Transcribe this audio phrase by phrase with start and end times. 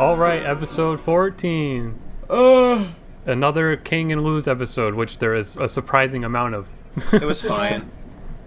[0.00, 1.94] All right, episode 14.
[2.30, 2.86] Uh,
[3.26, 6.66] Another King and Luz episode, which there is a surprising amount of.
[7.12, 7.90] it was fine.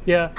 [0.04, 0.32] yeah.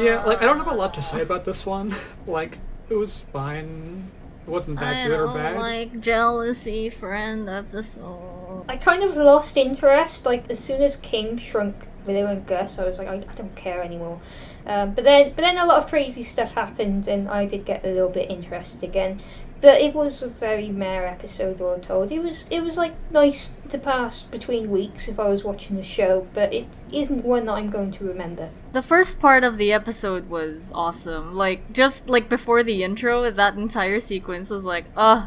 [0.00, 1.94] Yeah, like I don't have a lot to say about this one.
[2.26, 4.10] like it was fine.
[4.46, 5.58] It wasn't that I good or don't bad.
[5.58, 8.64] like jealousy friend episode.
[8.70, 10.24] I kind of lost interest.
[10.24, 11.76] Like as soon as King shrunk
[12.06, 14.18] Willow and Gus, I was like, I, I don't care anymore.
[14.64, 17.84] Um, but then, but then a lot of crazy stuff happened, and I did get
[17.84, 19.20] a little bit interested again.
[19.62, 22.10] But it was a very meh episode, all told.
[22.10, 25.84] It was, it was like nice to pass between weeks if I was watching the
[25.84, 28.50] show, but it isn't one that I'm going to remember.
[28.72, 31.34] The first part of the episode was awesome.
[31.34, 35.26] Like just like before the intro, that entire sequence was like, uh,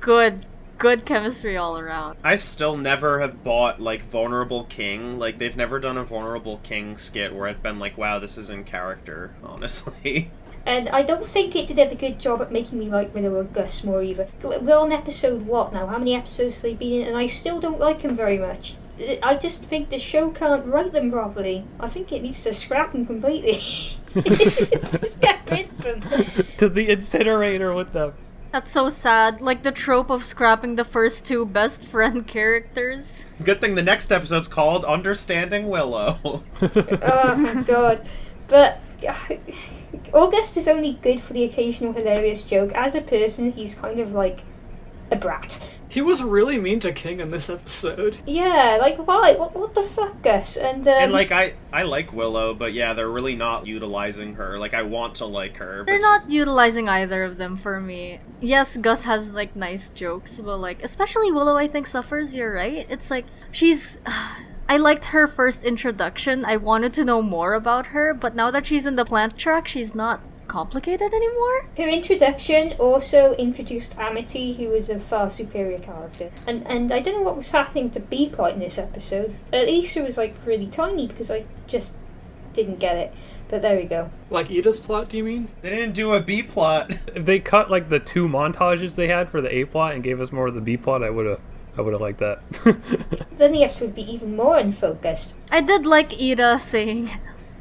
[0.00, 0.46] good,
[0.78, 2.18] good chemistry all around.
[2.24, 5.18] I still never have bought like Vulnerable King.
[5.18, 8.50] Like they've never done a Vulnerable King skit where I've been like, wow, this is
[8.50, 9.34] in character.
[9.44, 10.30] Honestly,
[10.66, 13.52] And I don't think it did a good job at making me like Willow and
[13.52, 14.26] Gus more either.
[14.42, 15.86] We're on episode what now?
[15.86, 17.08] How many episodes have they been in?
[17.08, 18.74] And I still don't like him very much.
[19.22, 21.64] I just think the show can't write them properly.
[21.78, 23.60] I think it needs to scrap them completely.
[24.14, 26.00] just get rid of them.
[26.56, 28.14] to the incinerator with them.
[28.52, 29.40] That's so sad.
[29.42, 33.24] Like the trope of scrapping the first two best friend characters.
[33.44, 36.42] good thing the next episode's called Understanding Willow.
[36.62, 38.08] oh my god.
[38.48, 38.80] But
[40.12, 42.72] August is only good for the occasional hilarious joke.
[42.72, 44.42] As a person, he's kind of like
[45.10, 45.72] a brat.
[45.88, 48.18] He was really mean to King in this episode.
[48.26, 49.34] Yeah, like why?
[49.34, 50.56] What, what the fuck, Gus?
[50.56, 54.58] And um, and like I, I like Willow, but yeah, they're really not utilizing her.
[54.58, 55.84] Like I want to like her.
[55.86, 58.20] They're not utilizing either of them for me.
[58.40, 62.86] Yes, Gus has like nice jokes, but like especially Willow I think suffers, you're right.
[62.90, 63.98] It's like she's
[64.68, 66.44] I liked her first introduction.
[66.44, 69.68] I wanted to know more about her, but now that she's in the plant track,
[69.68, 71.68] she's not complicated anymore.
[71.76, 76.32] Her introduction also introduced Amity, who was a far superior character.
[76.46, 79.34] And and I don't know what was happening to B plot in this episode.
[79.52, 81.96] At least it was like really tiny because I just
[82.52, 83.14] didn't get it.
[83.48, 84.10] But there we go.
[84.30, 85.48] Like Eda's plot, do you mean?
[85.62, 86.90] They didn't do a B plot.
[87.14, 90.20] If they cut like the two montages they had for the A plot and gave
[90.20, 91.40] us more of the B plot, I would have
[91.76, 92.40] I would have liked that.
[93.36, 95.34] Then the episode would be even more unfocused.
[95.50, 97.10] I did like Eda saying,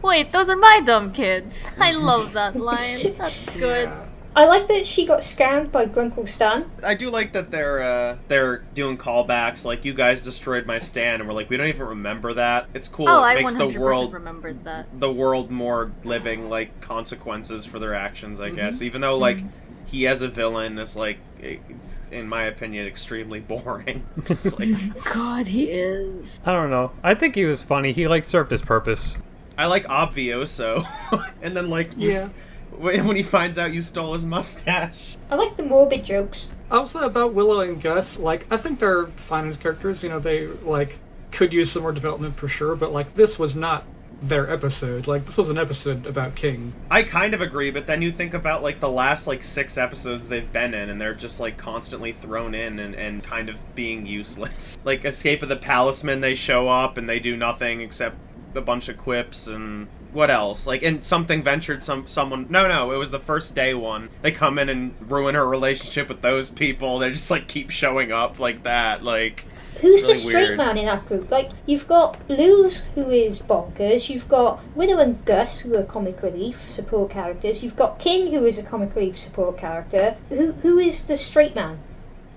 [0.02, 3.14] "Wait, those are my dumb kids." I love that line.
[3.18, 3.90] That's good.
[3.90, 4.06] Yeah.
[4.38, 6.70] I like that she got scammed by Grunkle Stan.
[6.84, 9.64] I do like that they're uh, they're doing callbacks.
[9.64, 12.68] Like you guys destroyed my stand, and we're like, we don't even remember that.
[12.74, 13.08] It's cool.
[13.08, 15.00] Oh, it I makes 100% the world remembered that.
[15.00, 18.40] the world more living, like consequences for their actions.
[18.40, 18.54] Mm-hmm.
[18.54, 19.40] I guess, even though like
[19.86, 21.20] he as a villain is like,
[22.16, 24.06] in my opinion, extremely boring.
[24.26, 24.70] Just like
[25.14, 26.40] God, he is.
[26.46, 26.92] I don't know.
[27.04, 27.92] I think he was funny.
[27.92, 29.18] He like served his purpose.
[29.58, 30.86] I like Obvioso,
[31.42, 32.34] and then like you s-
[32.78, 35.16] when when he finds out you stole his mustache.
[35.30, 36.52] I like the morbid jokes.
[36.72, 40.04] Also about Willow and Gus, like I think they're fine as characters.
[40.04, 41.00] You know, they like
[41.32, 43.86] could use some more development for sure, but like this was not
[44.22, 45.08] their episode.
[45.08, 46.74] Like this was an episode about King.
[46.90, 50.28] I kind of agree, but then you think about like the last like six episodes
[50.28, 54.06] they've been in, and they're just like constantly thrown in and, and kind of being
[54.06, 54.78] useless.
[54.84, 58.18] like Escape of the Palisman, they show up and they do nothing except
[58.56, 60.66] a bunch of quips and what else?
[60.66, 62.48] Like and something ventured some someone.
[62.50, 64.10] No, no, it was the first day one.
[64.22, 67.00] They come in and ruin her relationship with those people.
[67.00, 69.04] They just like keep showing up like that.
[69.04, 69.46] Like
[69.82, 70.58] Who's Really the straight weird.
[70.58, 71.30] man in that group?
[71.30, 74.10] Like, you've got Luz, who is bonkers.
[74.10, 77.62] You've got Willow and Gus, who are comic relief support characters.
[77.64, 80.16] You've got King, who is a comic relief support character.
[80.30, 81.80] Who Who is the straight man?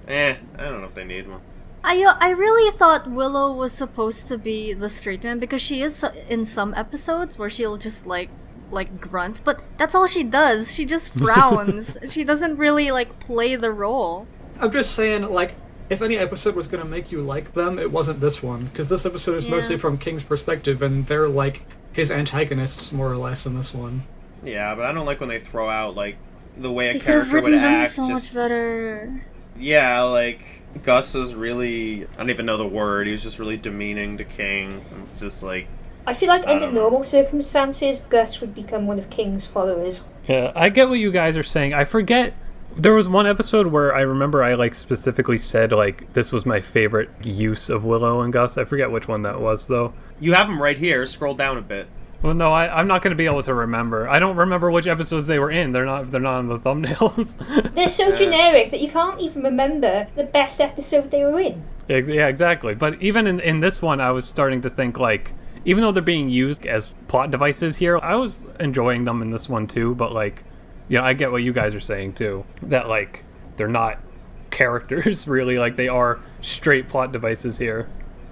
[0.09, 1.41] eh, I don't know if they need one.
[1.85, 5.81] I uh, I really thought Willow was supposed to be the straight man because she
[5.83, 8.31] is in some episodes where she'll just like
[8.71, 10.75] like grunt, but that's all she does.
[10.75, 11.97] She just frowns.
[12.11, 14.27] she doesn't really like play the role.
[14.61, 15.55] I'm just saying, like,
[15.91, 19.05] if any episode was gonna make you like them, it wasn't this one, because this
[19.07, 19.53] episode is Yeah.
[19.53, 21.63] mostly from King's perspective, and they're like
[21.93, 24.03] his antagonists more or less in this one.
[24.43, 26.17] Yeah, but I don't like when they throw out like
[26.57, 27.93] the way a They could have character would written them act.
[27.93, 29.23] so just much better.
[29.59, 30.45] yeah, like
[30.83, 33.07] Gus was really I don't even know the word.
[33.07, 34.85] He was just really demeaning to King.
[35.03, 35.67] It's just like
[36.07, 36.83] I feel like I under don't know.
[36.83, 40.09] normal circumstances, Gus would become one of King's followers.
[40.27, 41.75] Yeah, I get what you guys are saying.
[41.75, 42.33] I forget.
[42.77, 46.61] There was one episode where I remember I like specifically said like this was my
[46.61, 48.57] favorite use of Willow and Gus.
[48.57, 49.95] I forget which one that was though.
[50.21, 51.05] you have them right here.
[51.07, 51.89] Scroll down a bit.
[52.23, 54.09] Well, no, I, I'm not going to be able to remember.
[54.09, 55.71] I don't remember which episodes they were in.
[55.71, 56.11] They're not.
[56.11, 57.37] They're not on the thumbnails.
[57.75, 61.63] They're so generic that you can't even remember the best episode they were in.
[61.89, 62.75] Yeah, exactly.
[62.75, 65.33] But even in, in this one, I was starting to think like,
[65.65, 69.49] even though they're being used as plot devices here, I was enjoying them in this
[69.49, 69.95] one too.
[69.95, 70.43] But like,
[70.89, 72.45] you know, I get what you guys are saying too.
[72.63, 73.25] That like
[73.57, 73.99] they're not
[74.51, 75.29] characters.
[75.29, 77.89] Really, like they are straight plot devices here.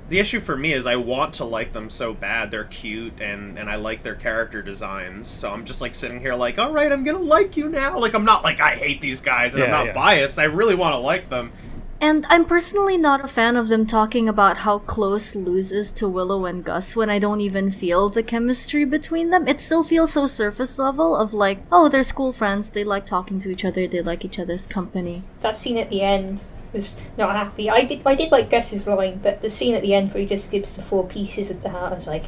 [0.09, 2.51] The issue for me is I want to like them so bad.
[2.51, 5.29] They're cute and and I like their character designs.
[5.29, 7.99] So I'm just like sitting here like, all right, I'm gonna like you now.
[7.99, 9.93] Like I'm not like I hate these guys and I'm not yeah.
[9.93, 10.39] biased.
[10.39, 11.53] I really want to like them.
[12.01, 16.09] And I'm personally not a fan of them talking about how close Luz is to
[16.09, 19.49] Willow and Gus when I don't even feel the chemistry between them.
[19.49, 23.39] It still feels so surface level of like, oh, they're school friends, they like talking
[23.41, 25.23] to each other, they like each other's company.
[25.41, 27.71] That scene at the end was not happy.
[27.71, 30.27] I did I did like Gus's line, but the scene at the end where he
[30.27, 32.25] just gives the four pieces of the heart, I was like,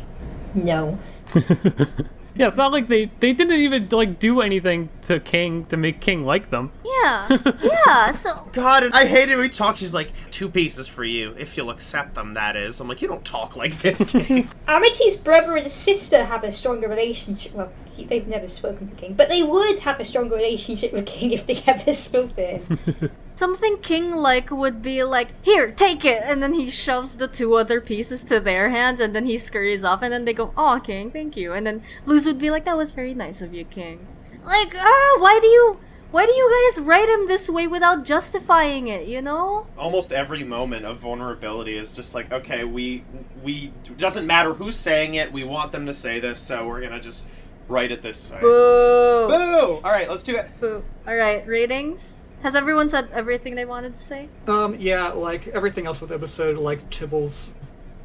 [0.55, 0.99] no.
[2.39, 6.01] Yeah, it's not like they they didn't even like do anything to King to make
[6.01, 6.71] King like them.
[6.85, 7.29] Yeah,
[7.63, 8.49] yeah, so.
[8.53, 9.81] God, I hate it when he talks.
[9.81, 12.79] He's like, two pieces for you, if you'll accept them, that is.
[12.79, 14.03] I'm like, you don't talk like this.
[14.11, 17.55] King." Amity's brother and sister have a stronger relationship.
[17.55, 21.07] Well, he, they've never spoken to King, but they would have a stronger relationship with
[21.07, 23.11] King if they ever spoke to him.
[23.39, 27.55] Something King like would be like, here, take it, and then he shoves the two
[27.55, 30.81] other pieces to their hands, and then he scurries off, and then they go, "Oh,
[30.83, 33.65] King, thank you," and then Luz would be like, "That was very nice of you,
[33.65, 34.09] King."
[34.45, 35.79] Like, ah, why do you,
[36.11, 39.07] why do you guys write him this way without justifying it?
[39.07, 39.69] You know?
[39.79, 43.05] Almost every moment of vulnerability is just like, okay, we
[43.45, 45.33] we doesn't matter who's saying it.
[45.33, 47.29] We want them to say this, so we're gonna just
[47.69, 48.41] write it this way.
[48.41, 49.29] Boo.
[49.29, 49.81] Boo!
[49.85, 50.49] All right, let's do it.
[50.61, 50.83] Boo.
[51.07, 52.17] All right, ratings.
[52.43, 54.29] Has everyone said everything they wanted to say?
[54.47, 57.51] Um, yeah, like everything else with the episode, like Tibbles,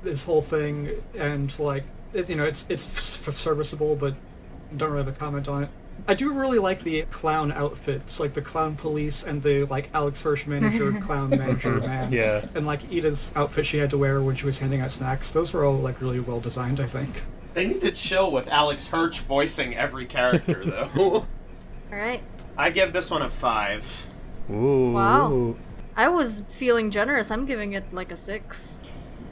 [0.03, 1.83] this whole thing, and like
[2.13, 2.85] it's you know it's it's
[3.27, 4.15] f- serviceable, but
[4.75, 5.69] don't really have a comment on it.
[6.07, 10.21] I do really like the clown outfits, like the clown police and the like Alex
[10.23, 12.11] Hirsch manager, clown manager man.
[12.11, 12.43] Yeah.
[12.55, 15.31] And like Eda's outfit she had to wear when she was handing out snacks.
[15.31, 17.21] Those were all like really well designed, I think.
[17.53, 20.89] They need to chill with Alex Hirsch voicing every character, though.
[20.97, 21.27] All
[21.91, 22.21] right.
[22.57, 24.07] I give this one a five.
[24.49, 24.91] Ooh.
[24.91, 25.55] Wow.
[25.95, 27.31] I was feeling generous.
[27.31, 28.79] I'm giving it like a six.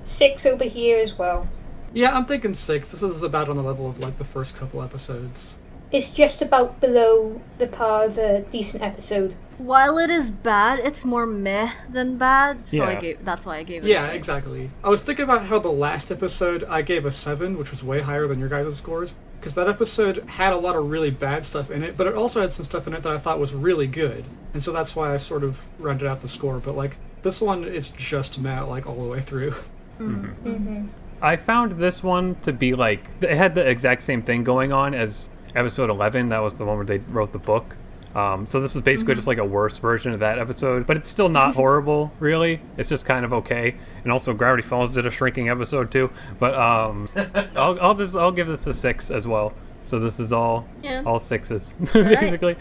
[0.03, 1.47] Six over here as well.
[1.93, 2.91] Yeah, I'm thinking six.
[2.91, 5.57] This is about on the level of like the first couple episodes.
[5.91, 9.35] It's just about below the par of a decent episode.
[9.57, 12.65] While it is bad, it's more meh than bad.
[12.67, 13.25] So I gave.
[13.25, 13.87] That's why I gave it.
[13.87, 14.71] a Yeah, exactly.
[14.83, 18.01] I was thinking about how the last episode I gave a 7, which was way
[18.01, 19.15] higher than your guys' scores.
[19.41, 22.41] Because that episode had a lot of really bad stuff in it, but it also
[22.41, 24.23] had some stuff in it that I thought was really good.
[24.53, 26.59] And so that's why I sort of rounded out the score.
[26.59, 29.55] But, like, this one is just meh, like, all the way through.
[29.99, 30.88] Mm-hmm.
[31.21, 34.95] I found this one to be like it had the exact same thing going on
[34.95, 36.29] as episode 11.
[36.29, 37.75] That was the one where they wrote the book.
[38.15, 41.07] Um, so this is basically just like a worse version of that episode, but it's
[41.07, 42.61] still not horrible, really.
[42.77, 43.75] It's just kind of okay.
[44.03, 46.11] And also, Gravity Falls did a shrinking episode too.
[46.39, 47.07] But um,
[47.55, 49.53] I'll, I'll just I'll give this a six as well.
[49.85, 51.03] So this is all Yeah.
[51.05, 52.19] all sixes right.
[52.19, 52.55] basically.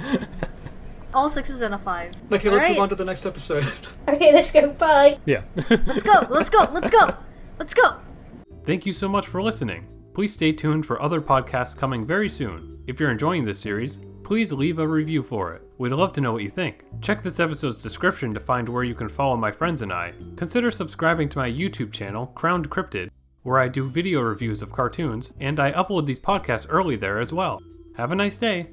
[1.12, 2.12] All sixes and a five.
[2.32, 2.70] Okay, let's Alright.
[2.70, 3.64] move on to the next episode.
[4.08, 4.68] Okay, let's go.
[4.70, 5.18] Bye.
[5.26, 5.42] yeah.
[5.68, 6.26] Let's go.
[6.30, 6.68] Let's go.
[6.72, 7.16] Let's go.
[7.58, 7.96] Let's go.
[8.64, 9.86] Thank you so much for listening.
[10.14, 12.78] Please stay tuned for other podcasts coming very soon.
[12.86, 13.98] If you're enjoying this series,
[14.30, 15.62] please leave a review for it.
[15.78, 16.84] We'd love to know what you think.
[17.00, 20.12] Check this episode's description to find where you can follow my friends and I.
[20.36, 23.10] Consider subscribing to my YouTube channel, Crowned Cryptid,
[23.42, 27.32] where I do video reviews of cartoons, and I upload these podcasts early there as
[27.32, 27.58] well.
[27.96, 28.68] Have a nice day.